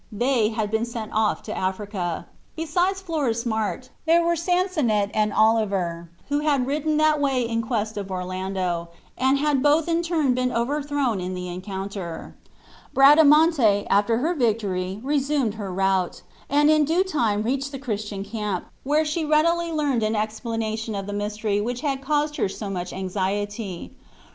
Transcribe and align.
They 0.11 0.49
had 0.49 0.71
been 0.71 0.83
sent 0.85 1.13
off 1.13 1.43
to 1.43 1.55
Africa. 1.55 2.25
Besides 2.55 3.03
Florismart, 3.03 3.89
there 4.07 4.25
were 4.25 4.33
Sansonnet 4.35 5.11
and 5.13 5.31
Oliver, 5.31 6.09
who 6.29 6.39
had 6.39 6.65
ridden 6.65 6.97
that 6.97 7.21
way 7.21 7.47
in 7.47 7.61
quest 7.61 7.97
of 7.97 8.09
Orlando, 8.09 8.89
and 9.15 9.37
had 9.37 9.61
both 9.61 9.87
in 9.87 10.01
turn 10.01 10.33
been 10.33 10.51
overthrown 10.51 11.21
in 11.21 11.35
the 11.35 11.47
encounter. 11.49 12.35
Bradamante 12.95 13.85
after 13.91 14.17
her 14.17 14.33
victory 14.33 14.99
resumed 15.03 15.53
her 15.53 15.71
route, 15.71 16.23
and 16.49 16.71
in 16.71 16.83
due 16.83 17.03
time 17.03 17.43
reached 17.43 17.71
the 17.71 17.77
Christian 17.77 18.23
camp, 18.23 18.65
where 18.83 19.05
she 19.05 19.23
readily 19.23 19.71
learned 19.71 20.01
an 20.01 20.15
explanation 20.15 20.95
of 20.95 21.05
the 21.05 21.13
mystery 21.13 21.61
which 21.61 21.81
had 21.81 22.01
caused 22.01 22.37
her 22.37 22.49
so 22.49 22.71
much 22.71 22.91
anxiety. 22.91 23.93